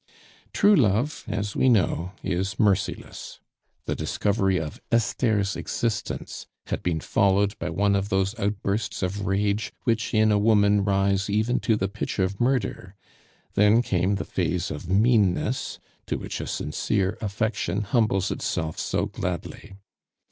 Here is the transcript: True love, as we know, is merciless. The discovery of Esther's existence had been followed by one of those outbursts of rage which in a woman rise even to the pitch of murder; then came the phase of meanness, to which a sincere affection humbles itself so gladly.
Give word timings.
True 0.51 0.75
love, 0.75 1.25
as 1.27 1.55
we 1.55 1.69
know, 1.69 2.13
is 2.23 2.59
merciless. 2.59 3.39
The 3.85 3.93
discovery 3.93 4.57
of 4.59 4.81
Esther's 4.91 5.55
existence 5.55 6.47
had 6.65 6.81
been 6.81 6.99
followed 7.01 7.55
by 7.59 7.69
one 7.69 7.95
of 7.95 8.09
those 8.09 8.33
outbursts 8.39 9.03
of 9.03 9.27
rage 9.27 9.71
which 9.83 10.11
in 10.11 10.31
a 10.31 10.39
woman 10.39 10.83
rise 10.83 11.29
even 11.29 11.59
to 11.59 11.75
the 11.75 11.87
pitch 11.87 12.17
of 12.17 12.41
murder; 12.41 12.95
then 13.53 13.83
came 13.83 14.15
the 14.15 14.25
phase 14.25 14.71
of 14.71 14.89
meanness, 14.89 15.77
to 16.07 16.17
which 16.17 16.41
a 16.41 16.47
sincere 16.47 17.15
affection 17.21 17.83
humbles 17.83 18.31
itself 18.31 18.79
so 18.79 19.05
gladly. 19.05 19.75